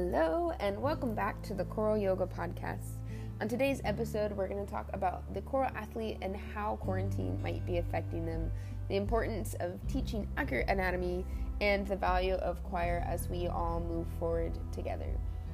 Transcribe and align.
Hello, 0.00 0.52
and 0.60 0.80
welcome 0.80 1.12
back 1.12 1.42
to 1.42 1.54
the 1.54 1.64
Choral 1.64 1.98
Yoga 1.98 2.24
Podcast. 2.24 2.98
On 3.40 3.48
today's 3.48 3.80
episode, 3.82 4.30
we're 4.30 4.46
going 4.46 4.64
to 4.64 4.72
talk 4.72 4.88
about 4.92 5.34
the 5.34 5.40
choral 5.40 5.72
athlete 5.74 6.18
and 6.22 6.36
how 6.36 6.76
quarantine 6.76 7.36
might 7.42 7.66
be 7.66 7.78
affecting 7.78 8.24
them, 8.24 8.48
the 8.88 8.94
importance 8.94 9.56
of 9.58 9.72
teaching 9.88 10.28
accurate 10.36 10.68
anatomy, 10.68 11.26
and 11.60 11.84
the 11.88 11.96
value 11.96 12.34
of 12.34 12.62
choir 12.62 13.04
as 13.08 13.28
we 13.28 13.48
all 13.48 13.80
move 13.80 14.06
forward 14.20 14.56
together. 14.70 15.10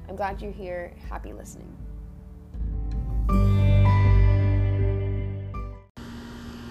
I'm 0.07 0.15
glad 0.15 0.39
you're 0.39 0.51
here. 0.51 0.93
Happy 1.09 1.33
listening. 1.33 1.75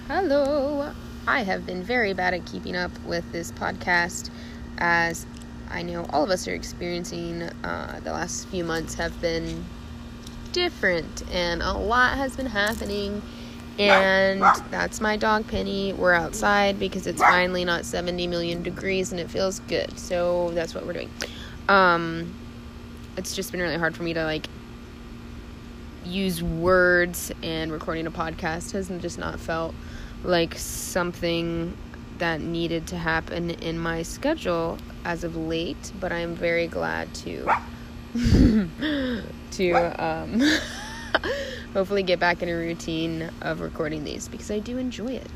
Hello. 0.07 0.93
I 1.27 1.43
have 1.43 1.67
been 1.67 1.83
very 1.83 2.13
bad 2.13 2.35
at 2.35 2.47
keeping 2.47 2.77
up 2.77 2.93
with 3.05 3.33
this 3.33 3.51
podcast 3.51 4.31
as 4.79 5.27
I 5.75 5.83
know 5.83 6.07
all 6.11 6.23
of 6.23 6.31
us 6.31 6.47
are 6.47 6.55
experiencing. 6.55 7.43
Uh, 7.43 8.01
the 8.05 8.13
last 8.13 8.47
few 8.47 8.63
months 8.63 8.95
have 8.95 9.21
been 9.21 9.65
different, 10.53 11.25
and 11.33 11.63
a 11.63 11.73
lot 11.73 12.17
has 12.17 12.37
been 12.37 12.47
happening. 12.47 13.21
And 13.77 14.41
that's 14.71 15.01
my 15.01 15.17
dog 15.17 15.49
Penny. 15.49 15.93
We're 15.93 16.15
outside 16.15 16.79
because 16.79 17.09
it's 17.09 17.21
finally 17.21 17.65
not 17.65 17.85
70 17.85 18.29
million 18.29 18.63
degrees 18.63 19.11
and 19.11 19.21
it 19.21 19.29
feels 19.29 19.59
good. 19.61 19.99
So 19.99 20.53
that's 20.53 20.77
what 20.77 20.87
we're 20.87 20.93
doing. 20.93 21.11
Um, 21.69 22.33
it's 23.17 23.35
just 23.35 23.51
been 23.51 23.61
really 23.61 23.77
hard 23.77 23.97
for 23.97 24.05
me 24.05 24.15
to 24.15 24.23
like 24.23 24.47
use 26.05 26.41
words, 26.41 27.33
and 27.43 27.73
recording 27.73 28.07
a 28.07 28.13
podcast 28.13 28.71
has 28.73 28.89
just 29.01 29.19
not 29.19 29.41
felt 29.41 29.75
like 30.23 30.57
something 30.57 31.77
that 32.19 32.41
needed 32.41 32.87
to 32.87 32.97
happen 32.97 33.51
in 33.51 33.77
my 33.77 34.03
schedule 34.03 34.79
as 35.05 35.25
of 35.25 35.37
late, 35.37 35.93
but 36.01 36.13
I'm 36.13 36.35
very 36.35 36.67
glad 36.67 37.13
to 37.15 37.47
to 39.51 39.73
um, 40.05 40.43
hopefully 41.73 42.03
get 42.03 42.21
back 42.21 42.43
in 42.43 42.49
a 42.49 42.55
routine 42.55 43.31
of 43.41 43.61
recording 43.61 44.05
these 44.05 44.29
because 44.29 44.51
I 44.51 44.59
do 44.61 44.79
enjoy 44.79 45.13
it. 45.13 45.27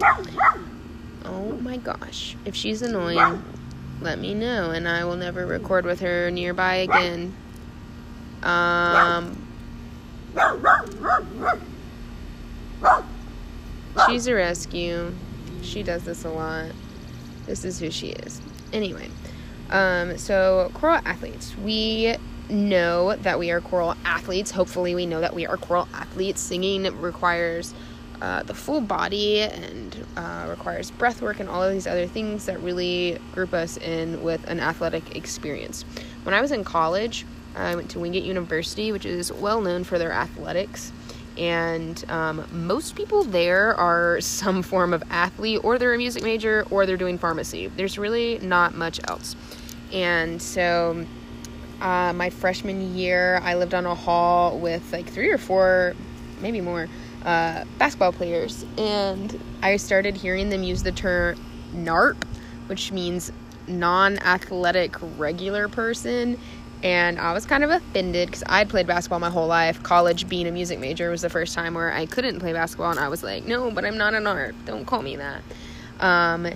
Oh 1.25 1.59
my 1.61 1.77
gosh. 1.77 2.37
If 2.45 2.55
she's 2.55 2.83
annoying, 2.83 3.43
let 4.01 4.19
me 4.19 4.35
know 4.35 4.71
and 4.71 4.89
I 4.89 5.05
will 5.05 5.17
never 5.17 5.45
record 5.45 5.85
with 5.85 6.01
her 6.01 6.31
nearby 6.31 6.77
again. 6.77 7.35
Um 8.43 9.45
She's 14.07 14.27
a 14.29 14.35
rescue. 14.35 15.13
She 15.63 15.83
does 15.83 16.05
this 16.05 16.25
a 16.25 16.31
lot. 16.31 16.67
This 17.47 17.65
is 17.65 17.81
who 17.81 17.91
she 17.91 18.11
is. 18.11 18.41
Anyway, 18.73 19.09
um, 19.71 20.17
so 20.19 20.71
choral 20.75 21.01
athletes. 21.05 21.57
We 21.57 22.17
know 22.49 23.17
that 23.17 23.39
we 23.39 23.51
are 23.51 23.61
choral 23.61 23.95
athletes. 24.05 24.51
Hopefully, 24.51 24.95
we 24.95 25.07
know 25.07 25.21
that 25.21 25.35
we 25.35 25.47
are 25.47 25.57
choral 25.57 25.89
athletes. 25.93 26.41
Singing 26.41 26.85
requires 27.01 27.75
uh, 28.21 28.43
the 28.43 28.55
full 28.55 28.81
body 28.81 29.41
and 29.41 30.07
uh, 30.17 30.47
requires 30.49 30.91
breath 30.91 31.23
work 31.23 31.41
and 31.41 31.49
all 31.49 31.63
of 31.63 31.73
these 31.73 31.87
other 31.87 32.07
things 32.07 32.47
that 32.47 32.61
really 32.63 33.19
group 33.33 33.53
us 33.53 33.77
in 33.77 34.23
with 34.23 34.45
an 34.49 34.61
athletic 34.61 35.15
experience. 35.15 35.85
When 36.25 36.35
I 36.35 36.41
was 36.41 36.51
in 36.51 36.65
college, 36.65 37.25
I 37.55 37.75
went 37.77 37.91
to 37.91 37.99
Wingate 37.99 38.25
University, 38.25 38.93
which 38.93 39.07
is 39.07 39.33
well 39.33 39.61
known 39.61 39.85
for 39.85 39.99
their 39.99 40.13
athletics 40.13 40.93
and 41.39 42.05
um, 42.09 42.45
most 42.51 42.97
people 42.97 43.23
there 43.23 43.75
are 43.77 44.21
some 44.21 44.63
form 44.63 44.93
of 44.93 45.03
athlete 45.09 45.61
or 45.63 45.79
they're 45.79 45.95
a 45.95 45.99
music 45.99 46.23
major 46.23 46.67
or 46.71 46.85
they're 46.85 46.97
doing 46.97 47.17
pharmacy 47.17 47.69
there's 47.69 47.97
really 47.97 48.39
not 48.41 48.75
much 48.75 49.01
else 49.09 49.37
and 49.93 50.41
so 50.41 51.05
uh, 51.81 52.13
my 52.13 52.31
freshman 52.31 52.95
year 52.97 53.41
i 53.43 53.55
lived 53.55 53.75
on 53.75 53.87
a 53.87 53.95
hall 53.95 54.59
with 54.59 54.93
like 54.93 55.07
three 55.09 55.31
or 55.31 55.39
four 55.39 55.95
maybe 56.41 56.61
more 56.61 56.89
uh, 57.25 57.65
basketball 57.79 58.13
players 58.13 58.65
and 58.77 59.41
i 59.63 59.77
started 59.77 60.17
hearing 60.17 60.51
them 60.51 60.63
use 60.63 60.83
the 60.83 60.93
term 60.93 61.39
narp 61.73 62.17
which 62.67 62.93
means 62.93 63.33
non-athletic 63.67 64.97
regular 65.17 65.69
person 65.69 66.39
and 66.83 67.19
I 67.19 67.33
was 67.33 67.45
kind 67.45 67.65
of 67.65 67.71
offended 67.71 68.29
because 68.29 68.45
I'd 68.47 68.69
played 68.69 68.87
basketball 68.87 69.19
my 69.19 69.31
whole 69.31 69.47
life. 69.47 69.83
College, 69.83 70.29
being 70.29 70.47
a 70.47 70.53
music 70.53 70.79
major, 70.79 71.11
was 71.11 71.23
the 71.23 71.31
first 71.31 71.55
time 71.55 71.75
where 71.75 71.93
I 71.93 72.07
couldn't 72.07 72.39
play 72.39 72.53
basketball, 72.53 72.91
and 72.91 73.01
I 73.01 73.09
was 73.09 73.23
like, 73.23 73.45
no, 73.45 73.71
but 73.71 73.85
I'm 73.85 73.99
not 73.99 74.15
an 74.15 74.25
NARP. 74.25 74.55
Don't 74.65 74.85
call 74.85 75.03
me 75.03 75.17
that. 75.17 75.43
Um, 76.01 76.47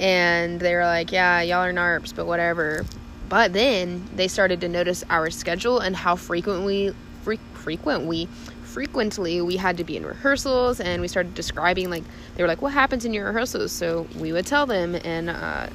and 0.00 0.58
they 0.58 0.74
were 0.74 0.84
like, 0.84 1.12
yeah, 1.12 1.42
y'all 1.42 1.62
are 1.62 1.72
NARPs, 1.72 2.14
but 2.16 2.26
whatever. 2.26 2.86
But 3.28 3.52
then 3.52 4.08
they 4.16 4.28
started 4.28 4.60
to 4.62 4.68
notice 4.68 5.04
our 5.10 5.30
schedule 5.30 5.78
and 5.78 5.94
how 5.94 6.16
frequently, 6.16 6.94
fre- 7.22 7.34
frequent 7.52 8.06
we, 8.06 8.26
frequently 8.64 9.42
we 9.42 9.56
had 9.56 9.76
to 9.76 9.84
be 9.84 9.96
in 9.98 10.06
rehearsals, 10.06 10.80
and 10.80 11.02
we 11.02 11.06
started 11.06 11.34
describing 11.34 11.90
like 11.90 12.02
they 12.34 12.42
were 12.42 12.48
like, 12.48 12.62
what 12.62 12.72
happens 12.72 13.04
in 13.04 13.12
your 13.12 13.26
rehearsals? 13.26 13.72
So 13.72 14.08
we 14.18 14.32
would 14.32 14.46
tell 14.46 14.64
them, 14.64 14.96
and 15.04 15.28
uh, 15.28 15.68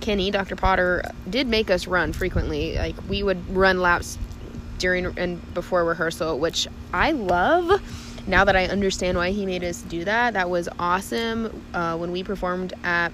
Kenny, 0.00 0.30
Dr. 0.30 0.54
Potter, 0.54 1.02
did 1.28 1.48
make 1.48 1.68
us 1.68 1.88
run 1.88 2.12
frequently. 2.12 2.76
Like 2.76 2.96
we 3.08 3.24
would 3.24 3.54
run 3.54 3.80
laps 3.80 4.18
during 4.78 5.06
and 5.18 5.52
before 5.52 5.84
rehearsal, 5.84 6.38
which 6.38 6.68
I 6.94 7.10
love. 7.10 7.82
Now 8.28 8.44
that 8.44 8.54
I 8.54 8.66
understand 8.66 9.16
why 9.18 9.30
he 9.30 9.46
made 9.46 9.64
us 9.64 9.82
do 9.82 10.04
that, 10.04 10.34
that 10.34 10.48
was 10.48 10.68
awesome. 10.78 11.64
Uh, 11.74 11.96
when 11.96 12.12
we 12.12 12.22
performed 12.22 12.72
at 12.84 13.10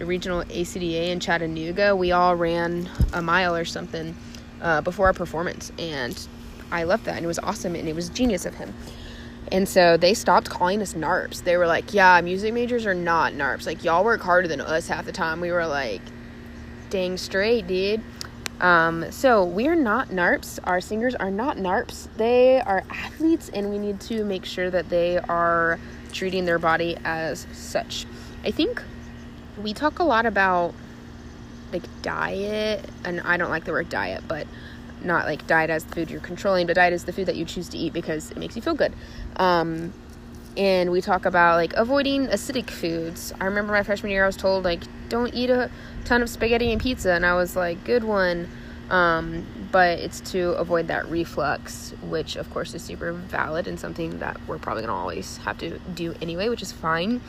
the 0.00 0.06
regional 0.06 0.42
ACDA 0.44 1.08
in 1.08 1.20
Chattanooga, 1.20 1.94
we 1.94 2.10
all 2.10 2.34
ran 2.34 2.88
a 3.12 3.20
mile 3.20 3.54
or 3.54 3.66
something 3.66 4.16
uh, 4.62 4.80
before 4.80 5.08
our 5.08 5.12
performance, 5.12 5.70
and 5.78 6.26
I 6.72 6.84
loved 6.84 7.04
that, 7.04 7.16
and 7.16 7.24
it 7.24 7.28
was 7.28 7.38
awesome, 7.38 7.74
and 7.74 7.86
it 7.86 7.94
was 7.94 8.08
genius 8.08 8.46
of 8.46 8.54
him. 8.54 8.72
And 9.52 9.68
so 9.68 9.98
they 9.98 10.14
stopped 10.14 10.48
calling 10.48 10.80
us 10.80 10.94
NARPs. 10.94 11.44
They 11.44 11.58
were 11.58 11.66
like, 11.66 11.92
yeah, 11.92 12.18
music 12.22 12.54
majors 12.54 12.86
are 12.86 12.94
not 12.94 13.34
NARPs. 13.34 13.66
Like, 13.66 13.84
y'all 13.84 14.02
work 14.02 14.22
harder 14.22 14.48
than 14.48 14.62
us 14.62 14.88
half 14.88 15.04
the 15.04 15.12
time. 15.12 15.38
We 15.38 15.52
were 15.52 15.66
like, 15.66 16.00
dang 16.88 17.18
straight, 17.18 17.66
dude. 17.66 18.00
Um, 18.62 19.12
so 19.12 19.44
we 19.44 19.68
are 19.68 19.76
not 19.76 20.08
NARPs. 20.08 20.60
Our 20.64 20.80
singers 20.80 21.14
are 21.14 21.30
not 21.30 21.58
NARPs. 21.58 22.08
They 22.16 22.62
are 22.62 22.84
athletes, 22.88 23.50
and 23.52 23.68
we 23.68 23.76
need 23.76 24.00
to 24.02 24.24
make 24.24 24.46
sure 24.46 24.70
that 24.70 24.88
they 24.88 25.18
are 25.18 25.78
treating 26.10 26.46
their 26.46 26.58
body 26.58 26.96
as 27.04 27.46
such. 27.52 28.06
I 28.44 28.50
think 28.50 28.82
we 29.62 29.74
talk 29.74 29.98
a 29.98 30.04
lot 30.04 30.26
about 30.26 30.74
like 31.72 31.84
diet, 32.02 32.84
and 33.04 33.20
I 33.20 33.36
don't 33.36 33.50
like 33.50 33.64
the 33.64 33.72
word 33.72 33.88
diet, 33.88 34.24
but 34.26 34.46
not 35.02 35.26
like 35.26 35.46
diet 35.46 35.70
as 35.70 35.84
the 35.84 35.94
food 35.94 36.10
you're 36.10 36.20
controlling, 36.20 36.66
but 36.66 36.74
diet 36.76 36.92
is 36.92 37.04
the 37.04 37.12
food 37.12 37.26
that 37.26 37.36
you 37.36 37.44
choose 37.44 37.68
to 37.70 37.78
eat 37.78 37.92
because 37.92 38.30
it 38.30 38.36
makes 38.36 38.56
you 38.56 38.62
feel 38.62 38.74
good. 38.74 38.92
Um, 39.36 39.92
and 40.56 40.90
we 40.90 41.00
talk 41.00 41.24
about 41.26 41.56
like 41.56 41.72
avoiding 41.74 42.26
acidic 42.26 42.70
foods. 42.70 43.32
I 43.40 43.44
remember 43.44 43.72
my 43.72 43.82
freshman 43.82 44.10
year, 44.12 44.24
I 44.24 44.26
was 44.26 44.36
told 44.36 44.64
like 44.64 44.82
don't 45.08 45.32
eat 45.34 45.50
a 45.50 45.70
ton 46.04 46.22
of 46.22 46.28
spaghetti 46.28 46.72
and 46.72 46.80
pizza, 46.80 47.12
and 47.12 47.24
I 47.24 47.34
was 47.34 47.56
like, 47.56 47.84
good 47.84 48.04
one. 48.04 48.48
Um, 48.90 49.46
but 49.70 50.00
it's 50.00 50.20
to 50.32 50.50
avoid 50.54 50.88
that 50.88 51.08
reflux, 51.08 51.94
which 52.02 52.34
of 52.34 52.50
course 52.50 52.74
is 52.74 52.82
super 52.82 53.12
valid 53.12 53.68
and 53.68 53.78
something 53.78 54.18
that 54.18 54.40
we're 54.48 54.58
probably 54.58 54.82
gonna 54.82 54.98
always 54.98 55.36
have 55.38 55.58
to 55.58 55.78
do 55.94 56.14
anyway, 56.20 56.48
which 56.48 56.62
is 56.62 56.72
fine. 56.72 57.20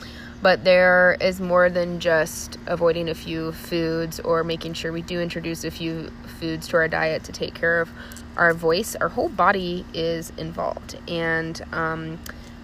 But 0.41 0.63
there 0.63 1.17
is 1.21 1.39
more 1.39 1.69
than 1.69 1.99
just 1.99 2.57
avoiding 2.65 3.09
a 3.09 3.13
few 3.13 3.51
foods 3.51 4.19
or 4.19 4.43
making 4.43 4.73
sure 4.73 4.91
we 4.91 5.03
do 5.03 5.21
introduce 5.21 5.63
a 5.63 5.69
few 5.69 6.11
foods 6.39 6.67
to 6.69 6.77
our 6.77 6.87
diet 6.87 7.23
to 7.25 7.31
take 7.31 7.53
care 7.53 7.79
of 7.79 7.89
our 8.37 8.53
voice. 8.53 8.95
Our 8.95 9.09
whole 9.09 9.29
body 9.29 9.85
is 9.93 10.31
involved, 10.37 10.97
and 11.07 11.61
um, 11.71 12.19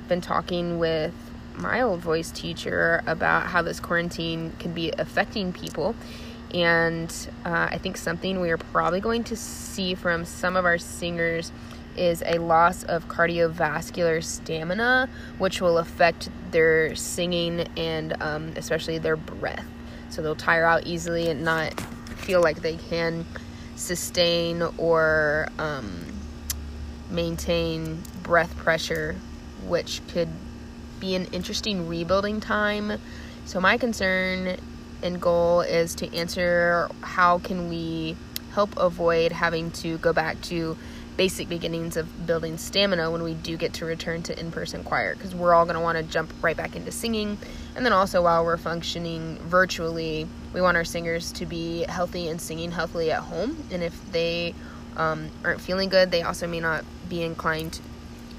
been 0.08 0.22
talking 0.22 0.80
with 0.80 1.14
my 1.56 1.82
old 1.82 2.00
voice 2.00 2.32
teacher 2.32 3.04
about 3.06 3.48
how 3.48 3.62
this 3.62 3.80
quarantine 3.80 4.54
can 4.60 4.74
be 4.74 4.92
affecting 4.98 5.54
people. 5.54 5.96
And 6.54 7.14
uh, 7.46 7.68
I 7.72 7.78
think 7.78 7.98
something 7.98 8.40
we 8.40 8.50
are 8.52 8.58
probably 8.58 9.02
going 9.02 9.24
to 9.26 9.36
see 9.36 9.96
from 9.96 10.26
some 10.26 10.56
of 10.56 10.66
our 10.66 10.78
singers 10.78 11.52
is 11.98 12.24
a 12.26 12.38
loss 12.40 12.84
of 12.84 13.08
cardiovascular 13.08 14.24
stamina, 14.24 15.10
which 15.38 15.62
will 15.62 15.78
affect 15.78 16.30
their 16.52 16.96
singing 16.96 17.62
and 17.78 18.22
um, 18.22 18.54
especially 18.56 18.98
their 18.98 19.16
breath. 19.16 19.66
So 20.10 20.22
they'll 20.22 20.36
tire 20.36 20.66
out 20.66 20.88
easily 20.88 21.30
and 21.30 21.44
not 21.44 21.80
feel 22.18 22.42
like 22.42 22.62
they 22.62 22.78
can 22.78 23.26
sustain 23.76 24.64
or 24.78 25.50
um, 25.60 26.06
maintain 27.10 28.02
breath 28.24 28.56
pressure, 28.58 29.16
which 29.66 30.02
could 30.10 30.30
be 31.00 31.16
an 31.16 31.26
interesting 31.32 31.88
rebuilding 31.88 32.40
time. 32.40 33.00
So 33.46 33.60
my 33.60 33.78
concern 33.78 34.58
and 35.04 35.22
goal 35.22 35.62
is 35.62 35.96
to 35.96 36.16
answer 36.16 36.90
how 37.02 37.40
can 37.40 37.70
we 37.70 38.18
help 38.54 38.76
avoid 38.78 39.32
having 39.32 39.70
to 39.70 39.98
go 40.00 40.12
back 40.12 40.42
to 40.42 40.76
basic 41.18 41.50
beginnings 41.50 41.98
of 41.98 42.28
building 42.28 42.58
stamina 42.58 43.12
when 43.12 43.24
we 43.24 43.34
do 43.34 43.58
get 43.58 43.74
to 43.74 43.86
return 43.86 44.22
to 44.22 44.40
in-person 44.40 44.84
choir 44.84 45.16
because 45.16 45.34
we're 45.34 45.54
all 45.54 45.66
going 45.66 45.76
to 45.76 45.82
want 45.82 45.98
to 45.98 46.04
jump 46.04 46.32
right 46.42 46.56
back 46.56 46.76
into 46.76 46.92
singing 46.92 47.38
and 47.76 47.84
then 47.84 47.92
also 47.92 48.22
while 48.22 48.46
we're 48.46 48.56
functioning 48.56 49.36
virtually 49.40 50.28
we 50.54 50.62
want 50.62 50.78
our 50.78 50.86
singers 50.86 51.32
to 51.32 51.46
be 51.46 51.84
healthy 51.90 52.30
and 52.30 52.40
singing 52.40 52.72
healthily 52.72 53.12
at 53.12 53.24
home 53.24 53.58
and 53.72 53.82
if 53.82 54.12
they 54.12 54.54
um, 54.98 55.30
aren't 55.46 55.62
feeling 55.62 55.90
good, 55.90 56.12
they 56.12 56.24
also 56.24 56.48
may 56.48 56.60
not 56.60 56.84
be 57.08 57.24
inclined 57.24 57.80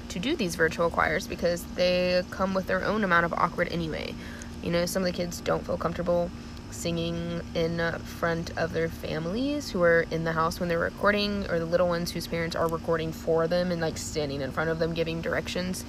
to 0.09 0.19
do 0.19 0.35
these 0.35 0.55
virtual 0.55 0.89
choirs 0.89 1.25
because 1.25 1.63
they 1.75 2.21
come 2.29 2.53
with 2.53 2.67
their 2.67 2.83
own 2.83 3.03
amount 3.03 3.25
of 3.25 3.33
awkward 3.33 3.69
anyway. 3.71 4.13
You 4.61 4.71
know, 4.71 4.85
some 4.85 5.03
of 5.03 5.05
the 5.05 5.13
kids 5.13 5.39
don't 5.39 5.65
feel 5.65 5.77
comfortable 5.77 6.29
singing 6.71 7.41
in 7.55 7.79
front 7.99 8.57
of 8.57 8.73
their 8.73 8.89
families 8.89 9.69
who 9.69 9.81
are 9.81 10.05
in 10.11 10.23
the 10.23 10.33
house 10.33 10.59
when 10.59 10.69
they're 10.69 10.79
recording, 10.79 11.49
or 11.49 11.59
the 11.59 11.65
little 11.65 11.87
ones 11.87 12.11
whose 12.11 12.27
parents 12.27 12.55
are 12.55 12.67
recording 12.67 13.11
for 13.11 13.47
them 13.47 13.71
and 13.71 13.81
like 13.81 13.97
standing 13.97 14.41
in 14.41 14.51
front 14.51 14.69
of 14.69 14.79
them 14.79 14.93
giving 14.93 15.21
directions. 15.21 15.85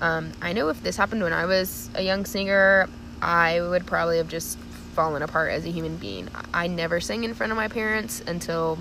Um, 0.00 0.32
I 0.42 0.52
know 0.52 0.68
if 0.68 0.82
this 0.82 0.96
happened 0.96 1.22
when 1.22 1.32
I 1.32 1.46
was 1.46 1.90
a 1.94 2.02
young 2.02 2.24
singer, 2.24 2.88
I 3.20 3.60
would 3.60 3.86
probably 3.86 4.16
have 4.16 4.28
just 4.28 4.58
fallen 4.94 5.22
apart 5.22 5.52
as 5.52 5.64
a 5.64 5.70
human 5.70 5.96
being. 5.96 6.28
I 6.52 6.66
never 6.66 7.00
sang 7.00 7.24
in 7.24 7.34
front 7.34 7.52
of 7.52 7.56
my 7.56 7.68
parents 7.68 8.20
until, 8.26 8.78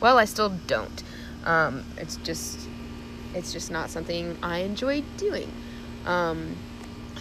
well, 0.00 0.18
I 0.18 0.24
still 0.24 0.50
don't. 0.66 1.02
Um, 1.44 1.84
it's 1.96 2.16
just, 2.16 2.58
it's 3.34 3.52
just 3.52 3.70
not 3.70 3.90
something 3.90 4.36
I 4.42 4.58
enjoy 4.58 5.02
doing. 5.16 5.50
Um, 6.04 6.56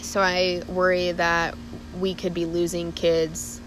so 0.01 0.22
I 0.22 0.63
worry 0.68 1.12
that 1.12 1.56
we 2.00 2.13
could 2.13 2.33
be 2.33 2.45
losing 2.45 2.92
kids 2.92 3.62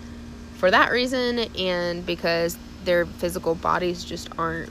for 0.59 0.71
that 0.73 0.91
reason 0.91 1.39
and 1.57 2.05
because 2.05 2.59
their 2.85 3.07
physical 3.07 3.55
bodies 3.55 4.05
just 4.05 4.29
aren't 4.37 4.71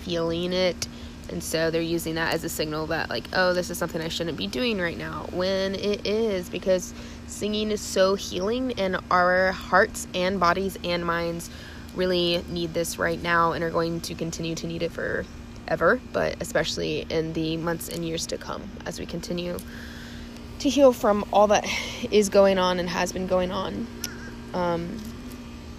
feeling 0.00 0.52
it. 0.52 0.86
And 1.30 1.42
so 1.42 1.70
they're 1.70 1.80
using 1.80 2.14
that 2.16 2.34
as 2.34 2.44
a 2.44 2.48
signal 2.48 2.86
that 2.86 3.10
like 3.10 3.24
oh 3.34 3.52
this 3.52 3.68
is 3.68 3.76
something 3.76 4.00
i 4.00 4.08
shouldn't 4.08 4.38
be 4.38 4.46
doing 4.46 4.80
right 4.80 4.96
now 4.96 5.26
when 5.32 5.74
it 5.74 6.06
is 6.06 6.48
because 6.48 6.94
singing 7.26 7.70
is 7.70 7.82
so 7.82 8.14
healing 8.14 8.72
and 8.78 8.96
our 9.10 9.52
hearts 9.52 10.08
and 10.14 10.40
bodies 10.40 10.78
and 10.84 11.04
minds 11.04 11.50
really 11.94 12.42
need 12.48 12.72
this 12.72 12.98
right 12.98 13.22
now 13.22 13.52
and 13.52 13.62
are 13.62 13.68
going 13.68 14.00
to 14.00 14.14
continue 14.14 14.54
to 14.54 14.66
need 14.66 14.82
it 14.82 14.90
forever 14.90 16.00
but 16.14 16.34
especially 16.40 17.04
in 17.10 17.34
the 17.34 17.58
months 17.58 17.90
and 17.90 18.06
years 18.06 18.26
to 18.26 18.38
come 18.38 18.62
as 18.86 18.98
we 18.98 19.04
continue 19.04 19.58
to 20.60 20.70
heal 20.70 20.94
from 20.94 21.26
all 21.30 21.48
that 21.48 21.66
is 22.10 22.30
going 22.30 22.58
on 22.58 22.78
and 22.78 22.88
has 22.88 23.12
been 23.12 23.26
going 23.26 23.50
on 23.50 23.86
um, 24.54 24.98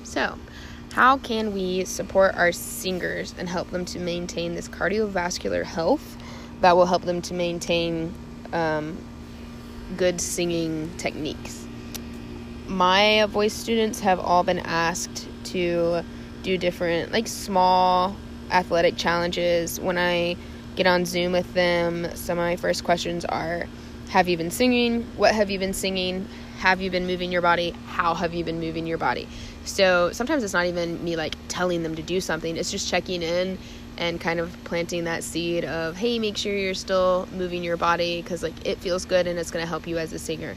so, 0.04 0.38
how 0.94 1.18
can 1.18 1.54
we 1.54 1.86
support 1.86 2.36
our 2.36 2.52
singers 2.52 3.34
and 3.38 3.48
help 3.48 3.70
them 3.72 3.86
to 3.86 4.00
maintain 4.00 4.56
this 4.56 4.68
cardiovascular 4.68 5.64
health 5.64 6.18
that 6.62 6.76
will 6.76 6.86
help 6.86 7.04
them 7.04 7.22
to 7.24 7.34
maintain 7.34 8.14
um, 8.54 8.98
good 9.98 10.20
singing 10.20 10.90
techniques? 10.98 11.68
My 12.68 13.26
voice 13.28 13.54
students 13.54 14.00
have 14.02 14.20
all 14.20 14.44
been 14.44 14.60
asked 14.60 15.28
to 15.46 16.04
do 16.44 16.58
different, 16.58 17.12
like 17.12 17.28
small 17.28 18.16
athletic 18.52 18.98
challenges. 18.98 19.80
When 19.80 19.98
I 19.98 20.36
get 20.76 20.88
on 20.88 21.06
Zoom 21.06 21.32
with 21.32 21.54
them, 21.54 22.08
some 22.16 22.38
of 22.38 22.44
my 22.44 22.56
first 22.56 22.84
questions 22.84 23.26
are 23.26 23.68
Have 24.10 24.28
you 24.28 24.38
been 24.38 24.52
singing? 24.52 25.04
What 25.18 25.36
have 25.36 25.50
you 25.50 25.60
been 25.60 25.74
singing? 25.74 26.28
Have 26.60 26.82
you 26.82 26.92
been 26.92 27.08
moving 27.08 27.32
your 27.32 27.42
body? 27.42 27.72
How 27.88 28.14
have 28.14 28.34
you 28.34 28.44
been 28.44 28.60
moving 28.60 28.86
your 28.86 28.98
body? 28.98 29.28
So 29.64 30.12
sometimes 30.12 30.44
it's 30.44 30.54
not 30.54 30.66
even 30.66 31.02
me 31.04 31.16
like 31.16 31.36
telling 31.48 31.84
them 31.84 31.96
to 31.96 32.02
do 32.02 32.20
something, 32.20 32.58
it's 32.58 32.70
just 32.70 32.90
checking 32.90 33.22
in 33.24 33.58
and 33.98 34.20
kind 34.20 34.40
of 34.40 34.56
planting 34.66 35.06
that 35.06 35.24
seed 35.24 35.64
of, 35.66 35.96
hey, 35.96 36.20
make 36.20 36.36
sure 36.38 36.56
you're 36.56 36.74
still 36.74 37.28
moving 37.32 37.64
your 37.64 37.78
body 37.78 38.22
because 38.22 38.44
like 38.44 38.54
it 38.66 38.78
feels 38.80 39.06
good 39.06 39.26
and 39.26 39.40
it's 39.40 39.52
going 39.52 39.64
to 39.64 39.68
help 39.68 39.88
you 39.88 39.98
as 39.98 40.12
a 40.12 40.20
singer. 40.20 40.56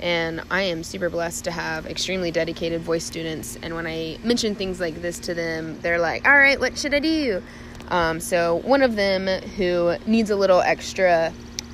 And 0.00 0.42
I 0.50 0.62
am 0.62 0.82
super 0.82 1.08
blessed 1.08 1.44
to 1.44 1.50
have 1.52 1.86
extremely 1.86 2.32
dedicated 2.32 2.80
voice 2.82 3.04
students. 3.04 3.56
And 3.62 3.74
when 3.74 3.86
I 3.86 4.18
mention 4.24 4.56
things 4.56 4.80
like 4.80 5.00
this 5.02 5.20
to 5.20 5.34
them, 5.34 5.78
they're 5.80 6.00
like, 6.00 6.26
all 6.26 6.36
right, 6.36 6.58
what 6.58 6.76
should 6.76 6.94
I 6.94 6.98
do? 6.98 7.42
Um, 7.88 8.18
so, 8.18 8.56
one 8.56 8.82
of 8.82 8.96
them 8.96 9.26
who 9.26 9.96
needs 10.06 10.30
a 10.30 10.36
little 10.36 10.60
extra 10.60 11.32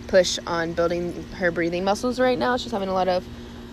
push 0.08 0.38
on 0.46 0.72
building 0.72 1.24
her 1.34 1.50
breathing 1.50 1.84
muscles 1.84 2.18
right 2.18 2.38
now, 2.38 2.56
she's 2.56 2.72
having 2.72 2.88
a 2.88 2.92
lot 2.92 3.08
of 3.08 3.24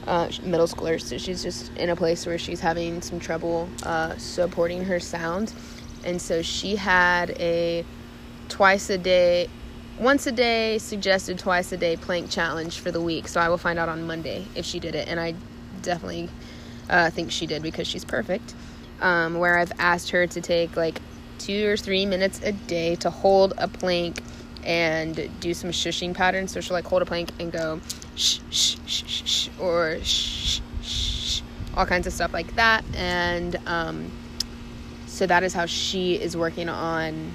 uh, 0.07 0.29
middle 0.41 0.67
schooler, 0.67 0.99
so 0.99 1.17
she's 1.17 1.43
just 1.43 1.71
in 1.75 1.89
a 1.89 1.95
place 1.95 2.25
where 2.25 2.37
she's 2.37 2.61
having 2.61 3.01
some 3.01 3.19
trouble 3.19 3.69
uh, 3.83 4.15
supporting 4.17 4.85
her 4.85 4.99
sound. 4.99 5.53
And 6.05 6.21
so 6.21 6.41
she 6.41 6.77
had 6.77 7.31
a 7.31 7.85
twice 8.47 8.89
a 8.89 8.97
day, 8.97 9.49
once 9.99 10.25
a 10.25 10.31
day, 10.31 10.77
suggested 10.77 11.37
twice 11.37 11.71
a 11.73 11.77
day 11.77 11.97
plank 11.97 12.29
challenge 12.29 12.79
for 12.79 12.89
the 12.89 13.01
week. 13.01 13.27
So 13.27 13.41
I 13.41 13.49
will 13.49 13.57
find 13.57 13.77
out 13.77 13.89
on 13.89 14.07
Monday 14.07 14.45
if 14.55 14.65
she 14.65 14.79
did 14.79 14.95
it. 14.95 15.09
And 15.09 15.19
I 15.19 15.35
definitely 15.81 16.29
uh, 16.89 17.09
think 17.09 17.31
she 17.31 17.45
did 17.45 17.61
because 17.61 17.87
she's 17.87 18.05
perfect. 18.05 18.55
Um, 19.01 19.37
where 19.37 19.59
I've 19.59 19.73
asked 19.77 20.09
her 20.11 20.25
to 20.25 20.41
take 20.41 20.75
like 20.77 21.01
two 21.37 21.69
or 21.69 21.77
three 21.77 22.05
minutes 22.05 22.41
a 22.43 22.53
day 22.53 22.95
to 22.95 23.09
hold 23.09 23.53
a 23.57 23.67
plank 23.67 24.23
and 24.63 25.29
do 25.39 25.53
some 25.53 25.71
shushing 25.71 26.13
patterns. 26.13 26.51
So 26.51 26.61
she'll 26.61 26.75
like 26.75 26.85
hold 26.85 27.01
a 27.01 27.05
plank 27.05 27.29
and 27.39 27.51
go 27.51 27.81
shh, 28.17 28.39
shh, 28.49 28.77
shh, 29.25 29.49
or 29.59 29.99
shh, 30.03 30.59
shh, 30.81 31.41
all 31.75 31.85
kinds 31.85 32.07
of 32.07 32.13
stuff 32.13 32.33
like 32.33 32.55
that. 32.55 32.83
And 32.95 33.55
um, 33.67 34.11
so 35.05 35.27
that 35.27 35.43
is 35.43 35.53
how 35.53 35.65
she 35.65 36.15
is 36.15 36.35
working 36.35 36.69
on 36.69 37.31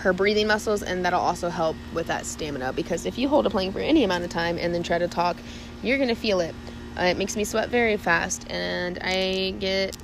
her 0.00 0.12
breathing 0.12 0.46
muscles, 0.46 0.82
and 0.82 1.04
that'll 1.04 1.20
also 1.20 1.48
help 1.48 1.76
with 1.94 2.08
that 2.08 2.26
stamina. 2.26 2.72
Because 2.72 3.06
if 3.06 3.18
you 3.18 3.28
hold 3.28 3.46
a 3.46 3.50
plank 3.50 3.72
for 3.72 3.80
any 3.80 4.04
amount 4.04 4.24
of 4.24 4.30
time 4.30 4.58
and 4.58 4.74
then 4.74 4.82
try 4.82 4.98
to 4.98 5.08
talk, 5.08 5.36
you're 5.82 5.98
gonna 5.98 6.14
feel 6.14 6.40
it. 6.40 6.54
Uh, 6.98 7.04
it 7.04 7.16
makes 7.16 7.36
me 7.36 7.44
sweat 7.44 7.68
very 7.68 7.96
fast, 7.96 8.46
and 8.50 8.98
I 9.02 9.54
get 9.58 9.96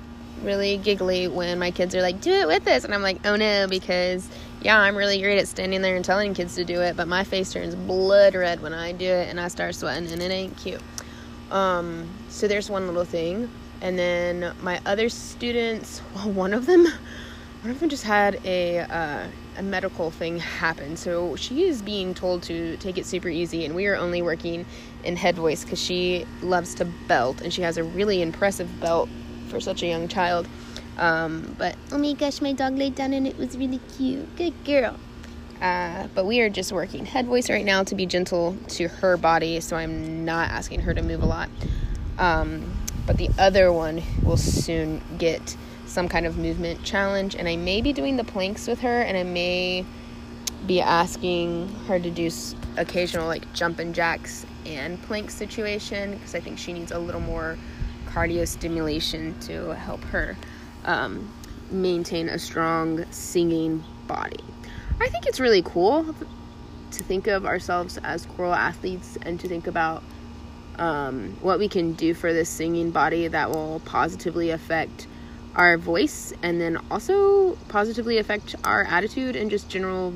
really 0.43 0.77
giggly 0.77 1.29
when 1.29 1.59
my 1.59 1.71
kids 1.71 1.95
are 1.95 2.03
like, 2.03 2.21
"Do 2.21 2.33
it 2.33 2.47
with 2.47 2.67
us," 2.67 2.85
and 2.85 2.95
I'm 2.95 3.03
like, 3.03 3.19
"Oh 3.25 3.37
no," 3.37 3.67
because 3.69 4.29
yeah, 4.65 4.79
I'm 4.79 4.97
really 4.97 5.21
great 5.21 5.39
at 5.39 5.49
standing 5.49 5.83
there 5.83 5.97
and 5.97 6.05
telling 6.05 6.35
kids 6.35 6.55
to 6.57 6.65
do 6.65 6.81
it, 6.81 6.97
but 6.97 7.09
my 7.09 7.25
face 7.25 7.53
turns 7.53 7.75
blood 7.75 8.35
red 8.35 8.63
when 8.63 8.73
I 8.73 8.93
do 8.93 9.07
it 9.07 9.29
and 9.29 9.41
I 9.41 9.49
start 9.49 9.75
sweating 9.75 10.11
and 10.11 10.23
it 10.23 10.31
ain't 10.31 10.57
cute. 10.57 10.81
Um, 11.51 12.09
so 12.29 12.49
there's 12.49 12.71
one 12.71 12.87
little 12.87 13.05
thing. 13.05 13.51
And 13.81 13.99
then 13.99 14.55
my 14.63 14.81
other 14.87 15.09
students, 15.09 16.01
well, 16.15 16.31
one 16.31 16.55
of 16.55 16.67
them, 16.67 16.87
one 17.63 17.71
of 17.71 17.81
them 17.81 17.89
just 17.89 18.05
had 18.05 18.41
a 18.45 18.81
uh, 18.81 19.27
a 19.59 19.63
medical 19.63 20.11
thing 20.11 20.39
happen. 20.39 20.97
So 20.97 21.37
she 21.37 21.65
is 21.65 21.83
being 21.83 22.15
told 22.15 22.43
to 22.45 22.77
take 22.79 22.99
it 22.99 23.07
super 23.07 23.29
easy, 23.29 23.65
and 23.65 23.75
we 23.75 23.87
are 23.87 23.97
only 23.97 24.23
working 24.23 24.65
in 25.05 25.17
head 25.17 25.37
voice 25.37 25.65
because 25.65 25.81
she 25.83 26.27
loves 26.43 26.75
to 26.77 26.85
belt, 26.85 27.41
and 27.41 27.53
she 27.53 27.63
has 27.63 27.77
a 27.77 27.85
really 27.85 28.23
impressive 28.23 28.81
belt 28.81 29.09
for 29.49 29.61
such 29.61 29.83
a 29.83 29.87
young 29.87 30.09
child. 30.09 30.49
Um, 30.99 31.55
but 31.59 31.77
oh 31.91 31.99
my 31.99 32.13
gosh, 32.13 32.41
my 32.41 32.53
dog 32.53 32.77
laid 32.77 32.95
down 32.95 33.13
and 33.13 33.27
it 33.27 33.39
was 33.39 33.57
really 33.57 33.81
cute. 33.97 34.35
Good 34.37 34.65
girl. 34.65 34.97
Uh, 35.61 36.09
but 36.15 36.27
we 36.27 36.41
are 36.41 36.51
just 36.51 36.73
working 36.73 37.07
head 37.07 37.27
voice 37.27 37.49
right 37.49 37.65
now 37.65 37.85
to 37.85 37.95
be 37.95 38.05
gentle 38.05 38.57
to 38.67 38.89
her 38.89 39.17
body, 39.17 39.61
so 39.61 39.77
I'm 39.77 40.25
not 40.25 40.51
asking 40.51 40.81
her 40.81 40.93
to 40.93 41.03
move 41.03 41.23
a 41.23 41.27
lot. 41.27 41.49
Um, 42.19 42.73
but 43.07 43.17
the 43.17 43.31
other 43.39 43.73
one 43.73 44.03
will 44.23 44.37
soon 44.37 45.01
get 45.19 45.57
some 45.87 46.09
kind 46.09 46.27
of 46.27 46.37
movement 46.37 46.83
challenge, 46.83 47.37
and 47.37 47.49
I 47.49 47.57
may 47.57 47.81
be 47.81 47.93
doing 47.93 48.17
the 48.17 48.25
planks 48.25 48.67
with 48.67 48.81
her, 48.81 49.03
and 49.03 49.17
I 49.17 49.23
may 49.23 49.87
be 50.67 50.81
asking 50.81 51.69
her 51.87 51.99
to 51.99 52.11
do 52.11 52.29
occasional 52.77 53.27
like 53.27 53.53
jump 53.53 53.79
and 53.79 53.95
jacks 53.95 54.47
and 54.65 55.01
plank 55.03 55.31
situation 55.31 56.13
because 56.13 56.35
I 56.35 56.41
think 56.41 56.59
she 56.59 56.73
needs 56.73 56.93
a 56.93 56.99
little 56.99 57.21
more 57.21 57.59
cardio 58.07 58.47
stimulation 58.47 59.39
to 59.41 59.75
help 59.75 60.03
her 60.05 60.37
um, 60.85 61.33
maintain 61.71 62.29
a 62.29 62.39
strong 62.39 63.05
singing 63.11 63.83
body. 64.07 64.41
I 65.01 65.09
think 65.09 65.27
it's 65.27 65.41
really 65.41 65.63
cool 65.63 66.15
to 66.93 67.03
think 67.03 67.27
of 67.27 67.47
ourselves 67.47 67.99
as 68.05 68.27
choral 68.27 68.55
athletes 68.55 69.19
and 69.23 69.41
to 69.41 69.49
think 69.49 69.67
about 69.67 70.03
um, 70.77 71.37
what 71.41 71.59
we 71.59 71.69
can 71.69 71.93
do 71.93 72.15
for 72.15 72.33
this 72.33 72.49
singing 72.49 72.91
body 72.91 73.29
that 73.29 73.51
will 73.51 73.81
positively 73.85 74.51
affect 74.51 75.07
our 75.55 75.77
voice 75.77 76.33
and 76.43 76.61
then 76.61 76.79
also 76.91 77.57
positively 77.69 78.19
affect 78.19 78.55
our 78.65 78.85
attitude 78.85 79.37
and 79.37 79.51
just 79.51 79.69
general 79.69 80.15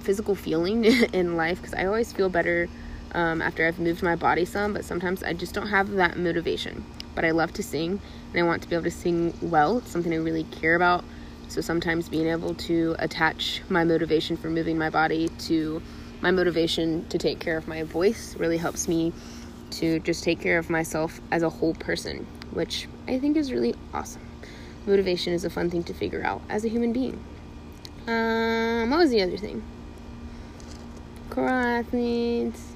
physical 0.00 0.34
feeling 0.34 0.84
in 1.12 1.36
life 1.36 1.60
because 1.60 1.74
I 1.74 1.84
always 1.86 2.12
feel 2.12 2.28
better 2.28 2.68
um, 3.12 3.42
after 3.42 3.66
I've 3.66 3.78
moved 3.78 4.02
my 4.02 4.16
body 4.16 4.44
some, 4.44 4.72
but 4.72 4.84
sometimes 4.84 5.22
I 5.22 5.32
just 5.32 5.54
don't 5.54 5.68
have 5.68 5.90
that 5.92 6.18
motivation 6.18 6.84
but 7.18 7.24
I 7.24 7.32
love 7.32 7.52
to 7.54 7.64
sing 7.64 8.00
and 8.32 8.40
I 8.40 8.44
want 8.44 8.62
to 8.62 8.68
be 8.68 8.76
able 8.76 8.84
to 8.84 8.92
sing 8.92 9.34
well. 9.42 9.78
It's 9.78 9.90
something 9.90 10.12
I 10.12 10.18
really 10.18 10.44
care 10.44 10.76
about. 10.76 11.04
So 11.48 11.60
sometimes 11.60 12.08
being 12.08 12.28
able 12.28 12.54
to 12.54 12.94
attach 13.00 13.60
my 13.68 13.82
motivation 13.82 14.36
for 14.36 14.48
moving 14.50 14.78
my 14.78 14.88
body 14.88 15.28
to 15.46 15.82
my 16.20 16.30
motivation 16.30 17.08
to 17.08 17.18
take 17.18 17.40
care 17.40 17.56
of 17.56 17.66
my 17.66 17.82
voice 17.82 18.36
really 18.36 18.56
helps 18.56 18.86
me 18.86 19.12
to 19.72 19.98
just 19.98 20.22
take 20.22 20.40
care 20.40 20.58
of 20.58 20.70
myself 20.70 21.20
as 21.32 21.42
a 21.42 21.50
whole 21.50 21.74
person, 21.74 22.24
which 22.52 22.86
I 23.08 23.18
think 23.18 23.36
is 23.36 23.50
really 23.50 23.74
awesome. 23.92 24.22
Motivation 24.86 25.32
is 25.32 25.44
a 25.44 25.50
fun 25.50 25.70
thing 25.70 25.82
to 25.82 25.94
figure 25.94 26.24
out 26.24 26.40
as 26.48 26.64
a 26.64 26.68
human 26.68 26.92
being. 26.92 27.20
Um, 28.06 28.90
what 28.90 28.98
was 28.98 29.10
the 29.10 29.22
other 29.22 29.38
thing? 29.38 29.64
Athletes. 31.36 32.67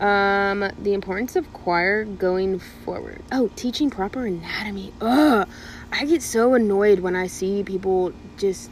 Um, 0.00 0.70
the 0.78 0.94
importance 0.94 1.36
of 1.36 1.52
choir 1.52 2.04
going 2.04 2.58
forward. 2.58 3.22
Oh, 3.30 3.50
teaching 3.54 3.90
proper 3.90 4.24
anatomy. 4.24 4.94
Ugh, 5.00 5.46
I 5.92 6.04
get 6.06 6.22
so 6.22 6.54
annoyed 6.54 7.00
when 7.00 7.14
I 7.14 7.26
see 7.26 7.62
people 7.62 8.14
just 8.38 8.70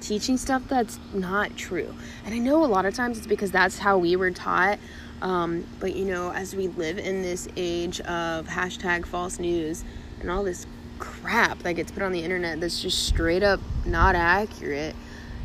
teaching 0.00 0.36
stuff 0.36 0.62
that's 0.68 0.98
not 1.12 1.56
true. 1.56 1.94
And 2.24 2.34
I 2.34 2.38
know 2.38 2.64
a 2.64 2.66
lot 2.66 2.86
of 2.86 2.94
times 2.94 3.18
it's 3.18 3.26
because 3.26 3.52
that's 3.52 3.78
how 3.78 3.98
we 3.98 4.16
were 4.16 4.32
taught. 4.32 4.78
Um, 5.22 5.64
but 5.80 5.94
you 5.94 6.04
know, 6.04 6.32
as 6.32 6.54
we 6.54 6.68
live 6.68 6.98
in 6.98 7.22
this 7.22 7.48
age 7.56 8.00
of 8.00 8.46
hashtag 8.46 9.06
false 9.06 9.38
news 9.38 9.84
and 10.20 10.30
all 10.30 10.42
this 10.42 10.66
crap 10.98 11.60
that 11.60 11.74
gets 11.74 11.90
put 11.90 12.02
on 12.02 12.12
the 12.12 12.20
internet 12.20 12.60
that's 12.60 12.80
just 12.80 13.06
straight 13.06 13.42
up 13.42 13.60
not 13.84 14.14
accurate, 14.14 14.94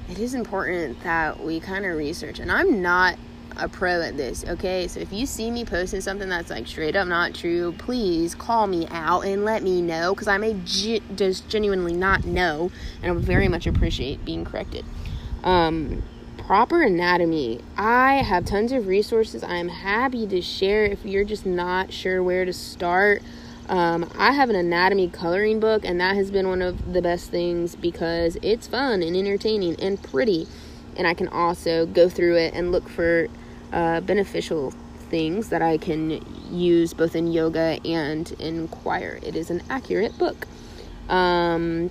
it 0.10 0.20
is 0.20 0.34
important 0.34 1.02
that 1.04 1.42
we 1.44 1.60
kind 1.60 1.86
of 1.86 1.96
research. 1.96 2.40
And 2.40 2.52
I'm 2.52 2.82
not 2.82 3.18
a 3.58 3.68
pro 3.68 4.02
at 4.02 4.18
this, 4.18 4.46
okay? 4.46 4.88
So 4.88 5.00
if 5.00 5.12
you 5.12 5.26
see 5.26 5.52
me 5.52 5.66
posting 5.66 6.02
something 6.02 6.30
that's 6.30 6.50
like 6.50 6.68
straight 6.68 6.96
up 6.96 7.08
not 7.08 7.34
true, 7.34 7.74
please 7.78 8.36
call 8.36 8.68
me 8.68 8.88
out 8.90 9.22
and 9.22 9.46
let 9.46 9.64
me 9.64 9.82
know 9.82 10.14
because 10.14 10.28
I 10.28 10.38
may 10.38 10.56
ge- 10.66 11.02
just 11.16 11.50
genuinely 11.50 11.94
not 11.94 12.26
know 12.26 12.72
and 13.02 13.12
I 13.12 13.14
would 13.14 13.24
very 13.24 13.48
much 13.48 13.68
appreciate 13.68 14.24
being 14.26 14.46
corrected. 14.46 14.86
Um, 15.44 16.04
proper 16.38 16.82
anatomy. 16.82 17.62
I 17.78 18.24
have 18.24 18.46
tons 18.46 18.72
of 18.72 18.88
resources 18.88 19.44
I'm 19.44 19.68
happy 19.68 20.26
to 20.28 20.42
share 20.42 20.86
if 20.86 21.06
you're 21.06 21.24
just 21.24 21.46
not 21.46 21.94
sure 21.94 22.24
where 22.24 22.44
to 22.44 22.54
start. 22.54 23.22
Um, 23.70 24.10
I 24.18 24.32
have 24.32 24.50
an 24.50 24.56
anatomy 24.56 25.10
coloring 25.10 25.60
book, 25.60 25.86
and 25.86 26.02
that 26.02 26.16
has 26.16 26.32
been 26.32 26.48
one 26.48 26.64
of 26.64 26.92
the 26.92 27.04
best 27.04 27.30
things 27.30 27.76
because 27.76 28.36
it's 28.42 28.66
fun 28.66 29.04
and 29.04 29.16
entertaining 29.16 29.80
and 29.80 30.02
pretty. 30.02 30.48
And 31.00 31.08
I 31.08 31.16
can 31.16 31.30
also 31.30 31.88
go 31.88 32.10
through 32.10 32.36
it 32.36 32.54
and 32.54 32.72
look 32.72 32.88
for 32.88 33.28
uh, 33.74 34.02
beneficial 34.02 34.72
things 35.10 35.50
that 35.50 35.62
I 35.62 35.78
can 35.78 36.24
use 36.52 36.94
both 36.94 37.16
in 37.16 37.32
yoga 37.32 37.80
and 37.84 38.32
in 38.34 38.68
choir. 38.68 39.20
It 39.24 39.36
is 39.36 39.50
an 39.50 39.64
accurate 39.70 40.16
book. 40.20 40.46
Um, 41.10 41.90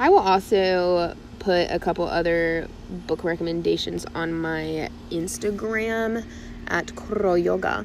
I 0.00 0.08
will 0.08 0.18
also 0.18 1.14
put 1.38 1.70
a 1.70 1.78
couple 1.78 2.04
other 2.04 2.68
book 3.06 3.22
recommendations 3.22 4.04
on 4.14 4.32
my 4.32 4.90
Instagram 5.10 6.24
at 6.68 6.94
Koro 6.96 7.34
Yoga 7.34 7.84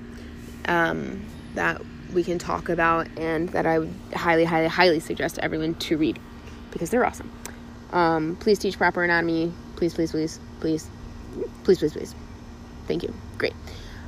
um, 0.66 1.26
that 1.56 1.82
we 2.14 2.24
can 2.24 2.40
talk 2.40 2.70
about 2.70 3.08
and 3.18 3.50
that 3.50 3.66
I 3.66 3.80
would 3.80 3.94
highly, 4.14 4.46
highly, 4.46 4.68
highly 4.68 5.00
suggest 5.00 5.40
everyone 5.40 5.76
to 5.76 5.98
read 5.98 6.20
because 6.72 6.90
they're 6.90 7.06
awesome. 7.06 7.32
Um, 7.92 8.36
please 8.38 8.60
teach 8.60 8.78
proper 8.78 9.04
anatomy. 9.04 9.54
Please, 9.76 9.94
please, 9.94 10.12
please, 10.12 10.40
please, 10.64 10.90
please, 11.66 11.80
please, 11.80 11.92
please. 11.92 12.16
Thank 12.88 13.04
you. 13.04 13.14
Great. 13.38 13.52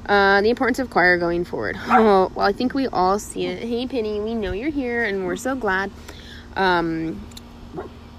Uh, 0.05 0.39
the 0.39 0.50
importance 0.50 0.79
of 0.79 0.89
choir 0.89 1.17
going 1.17 1.43
forward. 1.43 1.77
Oh, 1.89 2.31
well, 2.35 2.47
I 2.47 2.53
think 2.53 2.74
we 2.74 2.88
all 2.88 3.19
see 3.19 3.45
it. 3.45 3.62
Hey, 3.62 3.85
Penny, 3.88 4.21
we 4.21 4.33
know 4.33 4.53
you're 4.53 4.69
here 4.69 5.03
and 5.03 5.25
we're 5.25 5.35
so 5.35 5.53
glad. 5.53 5.91
Um, 6.55 7.27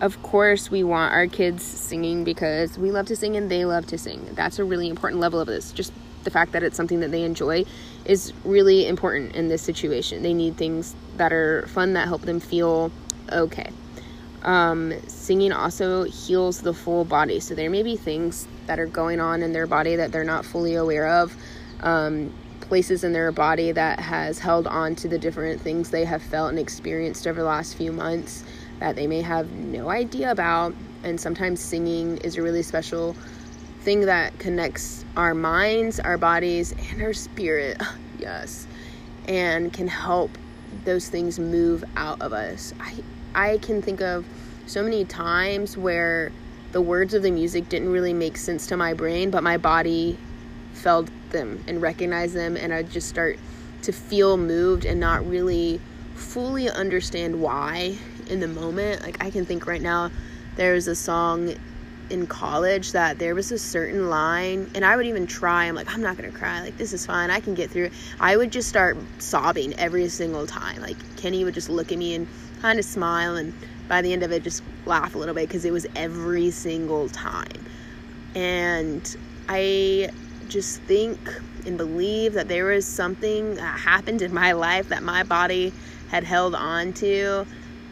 of 0.02 0.22
course, 0.22 0.70
we 0.70 0.84
want 0.84 1.14
our 1.14 1.26
kids 1.26 1.62
singing 1.62 2.24
because 2.24 2.76
we 2.76 2.90
love 2.90 3.06
to 3.06 3.16
sing 3.16 3.38
and 3.38 3.50
they 3.50 3.64
love 3.64 3.86
to 3.86 3.96
sing. 3.96 4.28
That's 4.34 4.58
a 4.58 4.64
really 4.64 4.90
important 4.90 5.18
level 5.22 5.40
of 5.40 5.46
this. 5.46 5.72
Just 5.72 5.94
the 6.24 6.30
fact 6.30 6.52
that 6.52 6.62
it's 6.62 6.76
something 6.76 7.00
that 7.00 7.10
they 7.10 7.22
enjoy 7.22 7.64
is 8.04 8.34
really 8.44 8.86
important 8.86 9.34
in 9.34 9.48
this 9.48 9.62
situation. 9.62 10.22
They 10.22 10.34
need 10.34 10.58
things 10.58 10.94
that 11.16 11.32
are 11.32 11.66
fun 11.68 11.94
that 11.94 12.06
help 12.06 12.20
them 12.20 12.40
feel 12.40 12.92
okay. 13.32 13.70
Um, 14.46 14.94
singing 15.08 15.52
also 15.52 16.04
heals 16.04 16.62
the 16.62 16.72
full 16.72 17.04
body. 17.04 17.40
So 17.40 17.54
there 17.54 17.68
may 17.68 17.82
be 17.82 17.96
things 17.96 18.46
that 18.66 18.78
are 18.78 18.86
going 18.86 19.20
on 19.20 19.42
in 19.42 19.52
their 19.52 19.66
body 19.66 19.96
that 19.96 20.12
they're 20.12 20.24
not 20.24 20.44
fully 20.44 20.76
aware 20.76 21.08
of. 21.08 21.36
Um, 21.80 22.32
places 22.60 23.04
in 23.04 23.12
their 23.12 23.30
body 23.32 23.72
that 23.72 24.00
has 24.00 24.38
held 24.38 24.66
on 24.66 24.94
to 24.96 25.08
the 25.08 25.18
different 25.18 25.60
things 25.60 25.90
they 25.90 26.04
have 26.04 26.22
felt 26.22 26.50
and 26.50 26.58
experienced 26.58 27.26
over 27.26 27.40
the 27.40 27.46
last 27.46 27.76
few 27.76 27.92
months 27.92 28.44
that 28.80 28.96
they 28.96 29.06
may 29.06 29.20
have 29.20 29.50
no 29.52 29.88
idea 29.88 30.30
about. 30.30 30.74
And 31.02 31.20
sometimes 31.20 31.60
singing 31.60 32.18
is 32.18 32.36
a 32.36 32.42
really 32.42 32.62
special 32.62 33.16
thing 33.80 34.00
that 34.02 34.38
connects 34.38 35.04
our 35.16 35.34
minds, 35.34 36.00
our 36.00 36.18
bodies, 36.18 36.72
and 36.90 37.02
our 37.02 37.12
spirit. 37.12 37.80
yes. 38.18 38.66
And 39.26 39.72
can 39.72 39.88
help 39.88 40.30
those 40.84 41.08
things 41.08 41.38
move 41.38 41.84
out 41.96 42.20
of 42.20 42.32
us. 42.32 42.72
I 42.80 42.94
I 43.36 43.58
can 43.58 43.82
think 43.82 44.00
of 44.00 44.24
so 44.66 44.82
many 44.82 45.04
times 45.04 45.76
where 45.76 46.32
the 46.72 46.80
words 46.80 47.12
of 47.14 47.22
the 47.22 47.30
music 47.30 47.68
didn't 47.68 47.90
really 47.90 48.14
make 48.14 48.38
sense 48.38 48.66
to 48.68 48.76
my 48.76 48.94
brain, 48.94 49.30
but 49.30 49.42
my 49.42 49.58
body 49.58 50.18
felt 50.72 51.08
them 51.30 51.62
and 51.68 51.80
recognized 51.80 52.34
them, 52.34 52.56
and 52.56 52.72
I 52.72 52.82
just 52.82 53.08
start 53.08 53.38
to 53.82 53.92
feel 53.92 54.38
moved 54.38 54.86
and 54.86 54.98
not 54.98 55.24
really 55.26 55.80
fully 56.14 56.70
understand 56.70 57.40
why 57.40 57.98
in 58.28 58.40
the 58.40 58.48
moment. 58.48 59.02
Like, 59.02 59.22
I 59.22 59.30
can 59.30 59.44
think 59.44 59.66
right 59.66 59.82
now 59.82 60.10
there's 60.56 60.88
a 60.88 60.96
song 60.96 61.54
in 62.08 62.26
college 62.26 62.92
that 62.92 63.18
there 63.18 63.34
was 63.34 63.50
a 63.50 63.58
certain 63.58 64.08
line 64.08 64.70
and 64.76 64.84
I 64.84 64.96
would 64.96 65.06
even 65.06 65.26
try. 65.26 65.64
I'm 65.64 65.74
like 65.74 65.92
I'm 65.92 66.00
not 66.00 66.16
going 66.16 66.30
to 66.30 66.38
cry. 66.38 66.60
Like 66.60 66.76
this 66.76 66.92
is 66.92 67.04
fine. 67.04 67.30
I 67.30 67.40
can 67.40 67.54
get 67.54 67.70
through 67.70 67.86
it. 67.86 67.92
I 68.20 68.36
would 68.36 68.52
just 68.52 68.68
start 68.68 68.96
sobbing 69.18 69.74
every 69.74 70.08
single 70.08 70.46
time. 70.46 70.80
Like 70.80 70.96
Kenny 71.16 71.44
would 71.44 71.54
just 71.54 71.68
look 71.68 71.90
at 71.90 71.98
me 71.98 72.14
and 72.14 72.28
kind 72.60 72.78
of 72.78 72.84
smile 72.84 73.36
and 73.36 73.52
by 73.88 74.02
the 74.02 74.12
end 74.12 74.22
of 74.22 74.32
it 74.32 74.42
just 74.42 74.62
laugh 74.84 75.14
a 75.14 75.18
little 75.18 75.34
bit 75.34 75.48
because 75.48 75.64
it 75.64 75.72
was 75.72 75.86
every 75.94 76.50
single 76.50 77.08
time. 77.08 77.64
And 78.34 79.16
I 79.48 80.10
just 80.48 80.80
think 80.82 81.18
and 81.66 81.76
believe 81.76 82.34
that 82.34 82.48
there 82.48 82.66
was 82.66 82.86
something 82.86 83.56
that 83.56 83.78
happened 83.78 84.22
in 84.22 84.32
my 84.32 84.52
life 84.52 84.88
that 84.88 85.02
my 85.02 85.22
body 85.22 85.72
had 86.10 86.24
held 86.24 86.54
on 86.54 86.92
to 86.94 87.46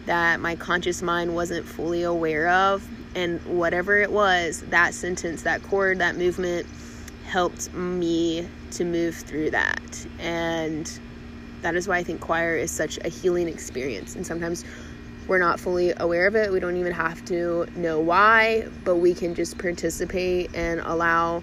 that 0.06 0.40
my 0.40 0.54
conscious 0.54 1.02
mind 1.02 1.34
wasn't 1.34 1.66
fully 1.66 2.02
aware 2.02 2.48
of. 2.48 2.86
And 3.14 3.40
whatever 3.46 3.98
it 3.98 4.10
was, 4.10 4.62
that 4.70 4.92
sentence, 4.92 5.42
that 5.42 5.62
chord, 5.62 5.98
that 6.00 6.16
movement 6.16 6.66
helped 7.26 7.72
me 7.72 8.48
to 8.72 8.84
move 8.84 9.16
through 9.16 9.50
that. 9.50 10.06
And 10.18 10.90
that 11.64 11.76
is 11.76 11.88
why 11.88 11.96
I 11.96 12.04
think 12.04 12.20
choir 12.20 12.56
is 12.56 12.70
such 12.70 12.98
a 12.98 13.08
healing 13.08 13.48
experience. 13.48 14.16
And 14.16 14.26
sometimes 14.26 14.66
we're 15.26 15.38
not 15.38 15.58
fully 15.58 15.94
aware 15.96 16.26
of 16.26 16.36
it. 16.36 16.52
We 16.52 16.60
don't 16.60 16.76
even 16.76 16.92
have 16.92 17.24
to 17.24 17.66
know 17.74 18.00
why, 18.00 18.68
but 18.84 18.96
we 18.96 19.14
can 19.14 19.34
just 19.34 19.56
participate 19.56 20.54
and 20.54 20.80
allow 20.80 21.42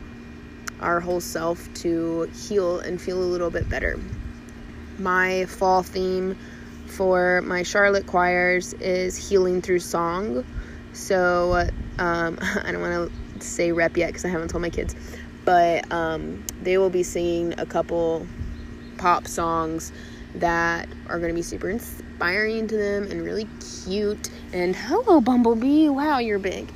our 0.79 0.99
whole 0.99 1.21
self 1.21 1.73
to 1.73 2.29
heal 2.35 2.79
and 2.81 3.01
feel 3.01 3.17
a 3.17 3.25
little 3.25 3.49
bit 3.49 3.67
better. 3.67 3.99
My 4.99 5.45
fall 5.45 5.81
theme 5.81 6.37
for 6.85 7.41
my 7.41 7.63
Charlotte 7.63 8.05
choirs 8.05 8.73
is 8.73 9.17
healing 9.17 9.59
through 9.63 9.79
song. 9.79 10.45
So 10.93 11.67
um, 11.97 12.37
I 12.63 12.71
don't 12.71 12.81
want 12.81 13.11
to 13.39 13.43
say 13.43 13.71
rep 13.71 13.97
yet 13.97 14.09
because 14.09 14.23
I 14.23 14.29
haven't 14.29 14.49
told 14.49 14.61
my 14.61 14.69
kids, 14.69 14.95
but 15.45 15.91
um, 15.91 16.45
they 16.61 16.77
will 16.77 16.91
be 16.91 17.01
singing 17.01 17.55
a 17.57 17.65
couple 17.65 18.27
pop 18.99 19.27
songs 19.27 19.91
that 20.35 20.87
are 21.07 21.17
going 21.19 21.29
to 21.29 21.35
be 21.35 21.41
super 21.41 21.69
inspiring 21.69 22.67
to 22.67 22.77
them 22.77 23.03
and 23.11 23.23
really 23.23 23.47
cute. 23.85 24.29
And 24.53 24.75
hello, 24.75 25.21
Bumblebee. 25.21 25.89
Wow, 25.89 26.19
you're 26.19 26.39
big. 26.39 26.69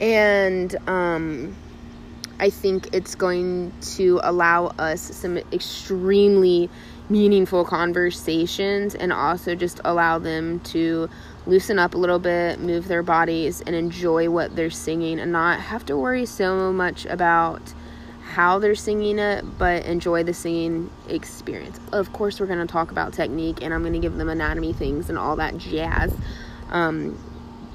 And 0.00 0.74
um, 0.88 1.56
I 2.38 2.50
think 2.50 2.94
it's 2.94 3.14
going 3.14 3.72
to 3.96 4.20
allow 4.22 4.66
us 4.78 5.00
some 5.00 5.38
extremely 5.52 6.70
meaningful 7.10 7.64
conversations 7.64 8.94
and 8.94 9.12
also 9.12 9.54
just 9.54 9.80
allow 9.84 10.18
them 10.18 10.60
to 10.60 11.08
loosen 11.46 11.78
up 11.78 11.94
a 11.94 11.98
little 11.98 12.18
bit, 12.18 12.60
move 12.60 12.86
their 12.86 13.02
bodies, 13.02 13.62
and 13.62 13.74
enjoy 13.74 14.28
what 14.28 14.54
they're 14.54 14.70
singing 14.70 15.18
and 15.18 15.32
not 15.32 15.58
have 15.58 15.84
to 15.86 15.96
worry 15.96 16.26
so 16.26 16.72
much 16.72 17.06
about 17.06 17.72
how 18.28 18.58
they're 18.58 18.74
singing 18.74 19.18
it, 19.18 19.42
but 19.58 19.86
enjoy 19.86 20.22
the 20.22 20.34
singing 20.34 20.90
experience. 21.08 21.80
Of 21.92 22.12
course, 22.12 22.38
we're 22.38 22.46
going 22.46 22.64
to 22.64 22.70
talk 22.70 22.90
about 22.90 23.14
technique 23.14 23.62
and 23.62 23.72
I'm 23.72 23.80
going 23.80 23.94
to 23.94 23.98
give 23.98 24.16
them 24.16 24.28
anatomy 24.28 24.74
things 24.74 25.08
and 25.08 25.18
all 25.18 25.36
that 25.36 25.56
jazz. 25.56 26.14
Um, 26.68 27.18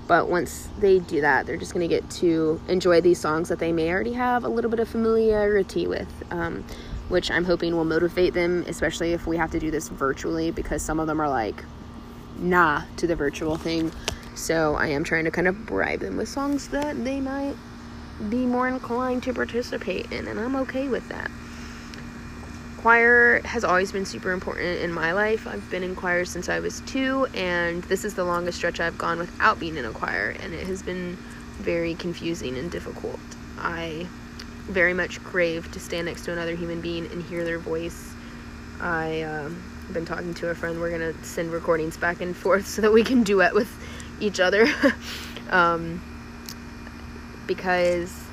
but 0.08 0.30
once 0.30 0.70
they 0.78 1.00
do 1.00 1.22
that, 1.22 1.48
they're 1.48 1.58
just 1.58 1.74
going 1.74 1.88
to 1.90 1.94
get 1.94 2.08
to 2.12 2.62
enjoy 2.68 3.02
these 3.02 3.20
songs 3.20 3.50
that 3.50 3.58
they 3.58 3.72
may 3.72 3.90
already 3.90 4.14
have 4.14 4.44
a 4.44 4.48
little 4.48 4.70
bit 4.70 4.80
of 4.80 4.88
familiarity 4.88 5.88
with, 5.88 6.24
um, 6.30 6.64
which 7.10 7.32
I'm 7.32 7.46
hoping 7.46 7.76
will 7.76 7.86
motivate 7.86 8.36
them, 8.36 8.64
especially 8.68 9.14
if 9.14 9.26
we 9.26 9.38
have 9.38 9.50
to 9.52 9.60
do 9.60 9.72
this 9.72 9.90
virtually, 9.90 10.52
because 10.52 10.84
some 10.84 11.00
of 11.00 11.08
them 11.08 11.20
are 11.20 11.30
like, 11.30 11.64
nah 12.38 12.84
to 12.98 13.08
the 13.08 13.16
virtual 13.16 13.58
thing. 13.58 13.92
So 14.36 14.76
I 14.76 14.88
am 14.88 15.04
trying 15.04 15.24
to 15.26 15.32
kind 15.32 15.48
of 15.48 15.66
bribe 15.66 16.02
them 16.02 16.18
with 16.18 16.30
songs 16.30 16.68
that 16.70 17.04
they 17.04 17.20
might 17.20 17.56
be 18.30 18.46
more 18.46 18.68
inclined 18.68 19.24
to 19.24 19.34
participate 19.34 20.12
in, 20.12 20.28
and 20.28 20.40
I'm 20.40 20.56
okay 20.58 20.88
with 20.88 21.08
that. 21.10 21.30
Choir 22.78 23.42
has 23.46 23.64
always 23.64 23.92
been 23.92 24.06
super 24.06 24.32
important 24.32 24.80
in 24.80 24.92
my 24.92 25.14
life. 25.14 25.48
I've 25.48 25.70
been 25.70 25.84
in 25.84 25.96
choir 25.96 26.26
since 26.26 26.50
I 26.50 26.60
was 26.60 26.82
two, 26.82 27.28
and 27.34 27.84
this 27.84 28.04
is 28.04 28.14
the 28.14 28.26
longest 28.26 28.58
stretch 28.58 28.80
I've 28.80 28.98
gone 28.98 29.18
without 29.18 29.60
being 29.60 29.78
in 29.78 29.86
a 29.86 29.92
choir, 29.92 30.36
and 30.42 30.54
it 30.54 30.68
has 30.68 30.82
been 30.84 31.18
very 31.60 31.96
confusing 31.96 32.58
and 32.58 32.70
difficult. 32.70 33.20
I 33.58 34.08
very 34.68 34.94
much 34.94 35.24
crave 35.24 35.72
to 35.72 35.80
stand 35.80 36.08
next 36.08 36.26
to 36.26 36.34
another 36.34 36.56
human 36.56 36.82
being 36.82 37.06
and 37.08 37.22
hear 37.24 37.44
their 37.44 37.60
voice 37.60 38.14
um, 38.84 39.64
have 39.86 39.94
been 39.94 40.06
talking 40.06 40.34
to 40.36 40.50
a 40.50 40.56
friend. 40.56 40.80
We're 40.80 40.92
gonna 40.92 41.14
send 41.24 41.52
recordings 41.52 41.98
back 41.98 42.22
and 42.22 42.36
forth 42.36 42.68
so 42.76 42.82
that 42.82 42.92
we 42.92 43.04
can 43.04 43.24
duet 43.24 43.54
with 43.54 43.72
each 44.20 44.40
other. 44.40 44.68
um, 45.50 46.02
because 47.48 48.24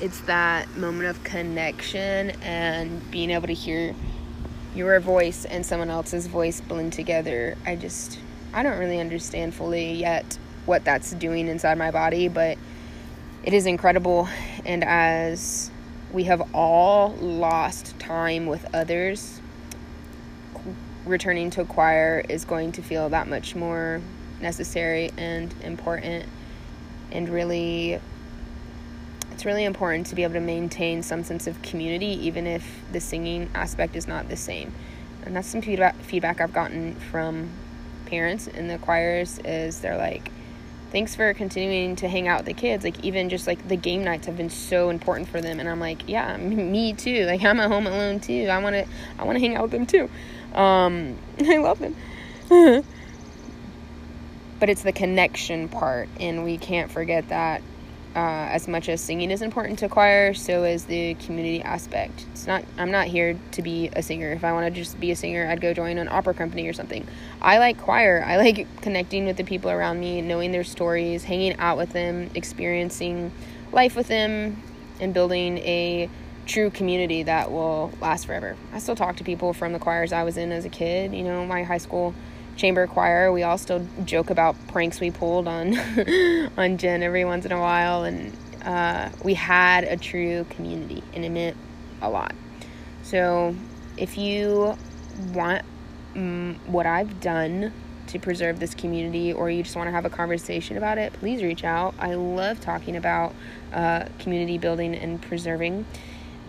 it's 0.00 0.20
that 0.22 0.68
moment 0.76 1.08
of 1.08 1.22
connection 1.24 2.30
and 2.42 3.10
being 3.10 3.30
able 3.30 3.46
to 3.46 3.54
hear 3.54 3.94
your 4.74 5.00
voice 5.00 5.44
and 5.44 5.64
someone 5.64 5.90
else's 5.90 6.26
voice 6.26 6.60
blend 6.60 6.92
together. 6.92 7.56
I 7.66 7.76
just, 7.76 8.18
I 8.52 8.62
don't 8.62 8.78
really 8.78 9.00
understand 9.00 9.54
fully 9.54 9.92
yet 9.94 10.38
what 10.66 10.84
that's 10.84 11.12
doing 11.12 11.48
inside 11.48 11.76
my 11.76 11.90
body, 11.90 12.28
but 12.28 12.56
it 13.42 13.52
is 13.52 13.66
incredible. 13.66 14.28
And 14.64 14.84
as 14.84 15.70
we 16.12 16.24
have 16.24 16.54
all 16.54 17.14
lost 17.16 17.98
time 17.98 18.46
with 18.46 18.66
others, 18.74 19.40
returning 21.04 21.50
to 21.50 21.62
a 21.62 21.64
choir 21.64 22.22
is 22.28 22.44
going 22.44 22.72
to 22.72 22.82
feel 22.82 23.08
that 23.08 23.26
much 23.26 23.56
more 23.56 24.00
necessary 24.40 25.10
and 25.16 25.54
important 25.62 26.26
and 27.10 27.28
really 27.28 28.00
it's 29.40 29.46
really 29.46 29.64
important 29.64 30.06
to 30.06 30.14
be 30.14 30.22
able 30.22 30.34
to 30.34 30.40
maintain 30.40 31.02
some 31.02 31.24
sense 31.24 31.46
of 31.46 31.62
community 31.62 32.08
even 32.26 32.46
if 32.46 32.82
the 32.92 33.00
singing 33.00 33.48
aspect 33.54 33.96
is 33.96 34.06
not 34.06 34.28
the 34.28 34.36
same. 34.36 34.70
And 35.24 35.34
that's 35.34 35.48
some 35.48 35.62
feedback 35.62 36.42
I've 36.42 36.52
gotten 36.52 36.94
from 36.94 37.48
parents 38.04 38.48
in 38.48 38.68
the 38.68 38.76
choirs 38.76 39.38
is 39.42 39.80
they're 39.80 39.96
like 39.96 40.30
thanks 40.92 41.14
for 41.14 41.32
continuing 41.32 41.96
to 41.96 42.08
hang 42.08 42.28
out 42.28 42.40
with 42.40 42.48
the 42.48 42.52
kids. 42.52 42.84
Like 42.84 43.02
even 43.02 43.30
just 43.30 43.46
like 43.46 43.66
the 43.66 43.76
game 43.76 44.04
nights 44.04 44.26
have 44.26 44.36
been 44.36 44.50
so 44.50 44.90
important 44.90 45.26
for 45.26 45.40
them 45.40 45.58
and 45.58 45.70
I'm 45.70 45.80
like 45.80 46.06
yeah 46.06 46.36
me 46.36 46.92
too. 46.92 47.24
Like 47.24 47.42
I'm 47.42 47.60
at 47.60 47.68
home 47.70 47.86
alone 47.86 48.20
too. 48.20 48.46
I 48.50 48.58
want 48.58 48.74
to 48.74 48.86
I 49.18 49.24
want 49.24 49.36
to 49.36 49.40
hang 49.40 49.56
out 49.56 49.62
with 49.62 49.70
them 49.70 49.86
too. 49.86 50.10
Um 50.52 51.16
I 51.40 51.56
love 51.56 51.78
them. 51.78 51.96
But 54.60 54.68
it's 54.68 54.82
the 54.82 54.92
connection 54.92 55.70
part 55.70 56.10
and 56.20 56.44
we 56.44 56.58
can't 56.58 56.90
forget 56.90 57.30
that 57.30 57.62
uh, 58.16 58.48
as 58.50 58.66
much 58.66 58.88
as 58.88 59.00
singing 59.00 59.30
is 59.30 59.40
important 59.40 59.78
to 59.78 59.88
choir, 59.88 60.34
so 60.34 60.64
is 60.64 60.84
the 60.86 61.14
community 61.14 61.62
aspect. 61.62 62.26
It's 62.32 62.46
not. 62.46 62.64
I'm 62.76 62.90
not 62.90 63.06
here 63.06 63.38
to 63.52 63.62
be 63.62 63.88
a 63.94 64.02
singer. 64.02 64.32
If 64.32 64.42
I 64.42 64.52
want 64.52 64.72
to 64.72 64.80
just 64.80 64.98
be 64.98 65.12
a 65.12 65.16
singer, 65.16 65.46
I'd 65.46 65.60
go 65.60 65.72
join 65.72 65.96
an 65.98 66.08
opera 66.08 66.34
company 66.34 66.66
or 66.66 66.72
something. 66.72 67.06
I 67.40 67.58
like 67.58 67.78
choir. 67.78 68.24
I 68.26 68.36
like 68.36 68.66
connecting 68.82 69.26
with 69.26 69.36
the 69.36 69.44
people 69.44 69.70
around 69.70 70.00
me, 70.00 70.22
knowing 70.22 70.50
their 70.50 70.64
stories, 70.64 71.24
hanging 71.24 71.56
out 71.58 71.76
with 71.76 71.92
them, 71.92 72.30
experiencing 72.34 73.30
life 73.72 73.94
with 73.94 74.08
them, 74.08 74.60
and 74.98 75.14
building 75.14 75.58
a 75.58 76.10
true 76.46 76.70
community 76.70 77.22
that 77.22 77.52
will 77.52 77.92
last 78.00 78.26
forever. 78.26 78.56
I 78.72 78.80
still 78.80 78.96
talk 78.96 79.16
to 79.16 79.24
people 79.24 79.52
from 79.52 79.72
the 79.72 79.78
choirs 79.78 80.12
I 80.12 80.24
was 80.24 80.36
in 80.36 80.50
as 80.50 80.64
a 80.64 80.68
kid. 80.68 81.14
You 81.14 81.22
know, 81.22 81.46
my 81.46 81.62
high 81.62 81.78
school 81.78 82.12
chamber 82.56 82.86
choir, 82.86 83.32
we 83.32 83.42
all 83.42 83.58
still 83.58 83.86
joke 84.04 84.30
about 84.30 84.56
pranks 84.68 85.00
we 85.00 85.10
pulled 85.10 85.48
on 85.48 85.76
on 86.56 86.76
Jen 86.78 87.02
every 87.02 87.24
once 87.24 87.44
in 87.44 87.52
a 87.52 87.60
while, 87.60 88.04
and 88.04 88.36
uh, 88.64 89.10
we 89.24 89.34
had 89.34 89.84
a 89.84 89.96
true 89.96 90.44
community, 90.50 91.02
and 91.14 91.24
it 91.24 91.30
meant 91.30 91.56
a 92.02 92.10
lot. 92.10 92.34
So, 93.02 93.54
if 93.96 94.16
you 94.16 94.76
want 95.32 95.64
mm, 96.14 96.56
what 96.66 96.86
I've 96.86 97.20
done 97.20 97.72
to 98.08 98.18
preserve 98.18 98.58
this 98.58 98.74
community, 98.74 99.32
or 99.32 99.50
you 99.50 99.62
just 99.62 99.76
want 99.76 99.86
to 99.86 99.92
have 99.92 100.04
a 100.04 100.10
conversation 100.10 100.76
about 100.76 100.98
it, 100.98 101.12
please 101.14 101.42
reach 101.42 101.64
out. 101.64 101.94
I 101.98 102.14
love 102.14 102.60
talking 102.60 102.96
about 102.96 103.34
uh, 103.72 104.06
community 104.18 104.58
building 104.58 104.94
and 104.94 105.22
preserving. 105.22 105.86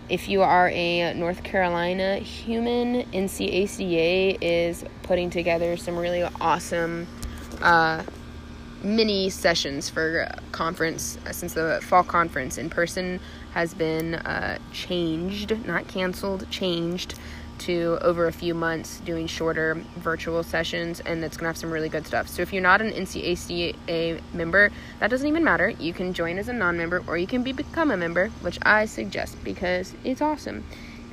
If 0.08 0.28
you 0.28 0.42
are 0.42 0.68
a 0.68 1.14
North 1.14 1.42
Carolina 1.42 2.16
human, 2.16 3.02
NCACA 3.12 4.38
is 4.40 4.84
putting 5.04 5.30
together 5.30 5.76
some 5.76 5.96
really 5.96 6.22
awesome 6.40 7.06
uh, 7.60 8.02
mini 8.82 9.30
sessions 9.30 9.88
for 9.88 10.28
conference 10.50 11.18
uh, 11.26 11.32
since 11.32 11.54
the 11.54 11.80
fall 11.82 12.02
conference 12.02 12.58
in 12.58 12.68
person 12.68 13.20
has 13.54 13.74
been 13.74 14.16
uh, 14.16 14.58
changed, 14.72 15.66
not 15.66 15.86
canceled, 15.88 16.50
changed 16.50 17.14
to 17.66 17.98
over 18.02 18.26
a 18.26 18.32
few 18.32 18.54
months 18.54 19.00
doing 19.00 19.26
shorter 19.26 19.74
virtual 19.96 20.42
sessions 20.42 21.00
and 21.00 21.20
going 21.20 21.30
to 21.30 21.44
have 21.44 21.56
some 21.56 21.70
really 21.70 21.88
good 21.88 22.06
stuff. 22.06 22.28
So 22.28 22.42
if 22.42 22.52
you're 22.52 22.62
not 22.62 22.80
an 22.80 22.90
NCACA 22.90 24.20
member, 24.32 24.70
that 25.00 25.10
doesn't 25.10 25.26
even 25.26 25.44
matter. 25.44 25.70
You 25.70 25.92
can 25.92 26.12
join 26.12 26.38
as 26.38 26.48
a 26.48 26.52
non-member 26.52 27.04
or 27.06 27.16
you 27.16 27.26
can 27.26 27.42
be, 27.42 27.52
become 27.52 27.90
a 27.90 27.96
member, 27.96 28.28
which 28.40 28.58
I 28.62 28.86
suggest 28.86 29.42
because 29.44 29.94
it's 30.04 30.20
awesome. 30.20 30.64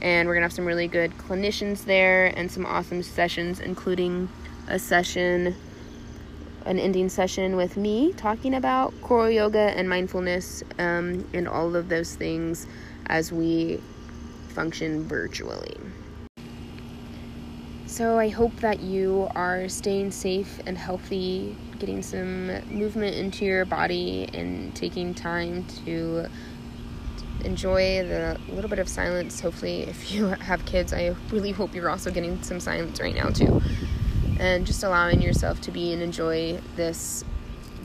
And 0.01 0.27
we're 0.27 0.35
to 0.41 0.45
have 0.45 0.53
some 0.53 0.65
really 0.65 0.88
good 0.88 1.12
clinicians 1.17 1.85
there 1.85 2.27
and 2.38 2.51
some 2.51 2.65
awesome 2.65 3.03
sessions 3.03 3.59
including 3.59 4.29
a 4.67 4.79
session 4.79 5.55
an 6.65 6.77
ending 6.77 7.09
session 7.09 7.55
with 7.55 7.77
me 7.77 8.13
talking 8.13 8.53
about 8.53 8.93
choral 9.01 9.29
yoga 9.29 9.71
and 9.75 9.89
mindfulness 9.89 10.63
um, 10.77 11.27
and 11.33 11.47
all 11.47 11.75
of 11.75 11.89
those 11.89 12.15
things 12.15 12.67
as 13.07 13.31
we 13.31 13.81
function 14.49 15.03
virtually. 15.07 15.77
So 17.99 18.17
I 18.17 18.29
hope 18.29 18.55
that 18.62 18.79
you 18.79 19.27
are 19.35 19.67
staying 19.67 20.12
safe 20.12 20.62
and 20.65 20.77
healthy, 20.77 21.53
getting 21.79 22.01
some 22.01 22.47
movement 22.71 23.17
into 23.17 23.43
your 23.43 23.65
body, 23.65 24.29
and 24.33 24.73
taking 24.73 25.13
time 25.13 25.65
to 25.83 26.27
enjoy 27.43 28.01
the 28.07 28.39
little 28.47 28.69
bit 28.69 28.79
of 28.79 28.88
silence. 28.88 29.41
Hopefully, 29.41 29.81
if 29.81 30.13
you 30.13 30.27
have 30.47 30.63
kids, 30.65 30.93
I 30.93 31.13
really 31.29 31.51
hope 31.51 31.75
you're 31.75 31.89
also 31.89 32.09
getting 32.09 32.41
some 32.41 32.62
silence 32.62 33.01
right 33.01 33.13
now, 33.13 33.31
too. 33.31 33.62
And 34.39 34.65
just 34.65 34.81
allowing 34.81 35.21
yourself 35.21 35.59
to 35.63 35.71
be 35.71 35.91
and 35.91 36.01
enjoy 36.01 36.62
this 36.77 37.25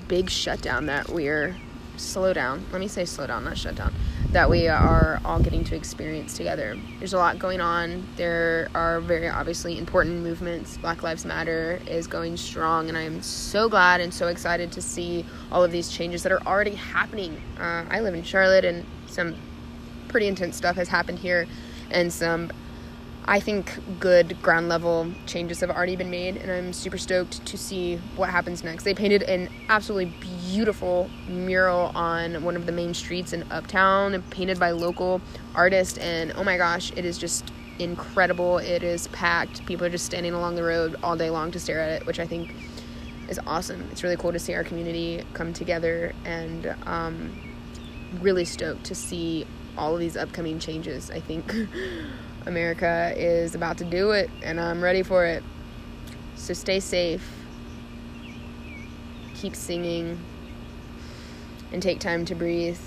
big 0.06 0.30
shutdown 0.30 0.86
that 0.86 1.08
we're 1.08 1.56
slow 1.96 2.32
down. 2.32 2.64
Let 2.70 2.78
me 2.78 2.86
say 2.86 3.04
slow 3.04 3.26
down, 3.26 3.42
not 3.42 3.58
shut 3.58 3.74
down 3.74 3.92
that 4.30 4.50
we 4.50 4.66
are 4.68 5.20
all 5.24 5.38
getting 5.38 5.62
to 5.64 5.76
experience 5.76 6.36
together. 6.36 6.76
There's 6.98 7.12
a 7.12 7.18
lot 7.18 7.38
going 7.38 7.60
on. 7.60 8.06
There 8.16 8.68
are 8.74 9.00
very 9.00 9.28
obviously 9.28 9.78
important 9.78 10.22
movements. 10.22 10.76
Black 10.78 11.02
Lives 11.02 11.24
Matter 11.24 11.80
is 11.86 12.06
going 12.06 12.36
strong, 12.36 12.88
and 12.88 12.98
I 12.98 13.02
am 13.02 13.22
so 13.22 13.68
glad 13.68 14.00
and 14.00 14.12
so 14.12 14.28
excited 14.28 14.72
to 14.72 14.82
see 14.82 15.24
all 15.52 15.62
of 15.62 15.70
these 15.70 15.88
changes 15.88 16.22
that 16.24 16.32
are 16.32 16.42
already 16.42 16.74
happening. 16.74 17.40
Uh, 17.58 17.84
I 17.88 18.00
live 18.00 18.14
in 18.14 18.24
Charlotte, 18.24 18.64
and 18.64 18.84
some 19.06 19.36
pretty 20.08 20.26
intense 20.26 20.56
stuff 20.56 20.76
has 20.76 20.88
happened 20.88 21.18
here, 21.20 21.46
and 21.90 22.12
some 22.12 22.50
I 23.26 23.40
think 23.40 23.78
good 24.00 24.40
ground 24.42 24.68
level 24.68 25.10
changes 25.24 25.60
have 25.60 25.70
already 25.70 25.96
been 25.96 26.10
made, 26.10 26.36
and 26.36 26.50
I'm 26.50 26.74
super 26.74 26.98
stoked 26.98 27.44
to 27.46 27.56
see 27.56 27.96
what 28.16 28.28
happens 28.28 28.62
next. 28.62 28.84
They 28.84 28.92
painted 28.92 29.22
an 29.22 29.48
absolutely 29.70 30.12
beautiful 30.20 31.08
mural 31.26 31.90
on 31.94 32.44
one 32.44 32.54
of 32.54 32.66
the 32.66 32.72
main 32.72 32.92
streets 32.92 33.32
in 33.32 33.50
Uptown, 33.50 34.22
painted 34.28 34.60
by 34.60 34.72
local 34.72 35.22
artists, 35.54 35.96
and 35.98 36.32
oh 36.36 36.44
my 36.44 36.58
gosh, 36.58 36.92
it 36.96 37.06
is 37.06 37.16
just 37.16 37.50
incredible. 37.78 38.58
It 38.58 38.82
is 38.82 39.08
packed. 39.08 39.64
People 39.64 39.86
are 39.86 39.90
just 39.90 40.04
standing 40.04 40.34
along 40.34 40.56
the 40.56 40.62
road 40.62 40.96
all 41.02 41.16
day 41.16 41.30
long 41.30 41.50
to 41.52 41.60
stare 41.60 41.80
at 41.80 42.02
it, 42.02 42.06
which 42.06 42.20
I 42.20 42.26
think 42.26 42.54
is 43.30 43.40
awesome. 43.46 43.88
It's 43.90 44.02
really 44.02 44.16
cool 44.16 44.32
to 44.32 44.38
see 44.38 44.52
our 44.52 44.64
community 44.64 45.24
come 45.32 45.54
together, 45.54 46.12
and 46.26 46.76
um, 46.84 47.32
really 48.20 48.44
stoked 48.44 48.84
to 48.84 48.94
see 48.94 49.46
all 49.78 49.94
of 49.94 50.00
these 50.00 50.14
upcoming 50.14 50.58
changes. 50.58 51.10
I 51.10 51.20
think. 51.20 51.50
America 52.46 53.12
is 53.16 53.54
about 53.54 53.78
to 53.78 53.84
do 53.84 54.10
it, 54.10 54.30
and 54.42 54.60
I'm 54.60 54.82
ready 54.82 55.02
for 55.02 55.24
it. 55.24 55.42
So 56.36 56.52
stay 56.52 56.80
safe, 56.80 57.26
keep 59.34 59.56
singing, 59.56 60.18
and 61.72 61.82
take 61.82 62.00
time 62.00 62.24
to 62.26 62.34
breathe. 62.34 62.78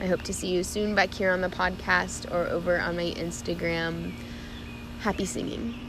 I 0.00 0.06
hope 0.06 0.22
to 0.22 0.34
see 0.34 0.48
you 0.48 0.64
soon 0.64 0.94
back 0.94 1.14
here 1.14 1.30
on 1.30 1.40
the 1.40 1.48
podcast 1.48 2.30
or 2.32 2.48
over 2.48 2.78
on 2.80 2.96
my 2.96 3.12
Instagram. 3.16 4.12
Happy 5.00 5.24
singing. 5.24 5.81